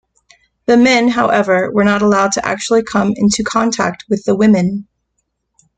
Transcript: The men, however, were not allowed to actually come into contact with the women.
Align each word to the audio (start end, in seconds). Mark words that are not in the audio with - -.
The 0.65 0.77
men, 0.77 1.09
however, 1.09 1.71
were 1.71 1.83
not 1.83 2.01
allowed 2.01 2.31
to 2.31 2.43
actually 2.43 2.81
come 2.81 3.13
into 3.15 3.43
contact 3.43 4.05
with 4.09 4.23
the 4.25 4.33
women. 4.35 4.87